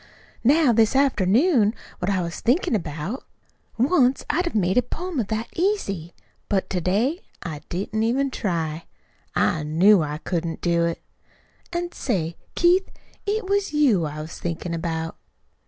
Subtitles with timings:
[0.43, 3.23] "Now, this afternoon, what I was thinkin' about
[3.77, 6.15] once I'd've made a poem of that easy;
[6.49, 8.85] but to day I didn't even try.
[9.35, 11.03] I KNEW I couldn't do it.
[11.71, 12.89] An', say, Keith,
[13.27, 15.17] it was you I was thinkin' about."